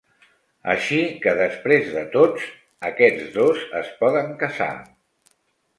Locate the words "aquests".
2.91-3.29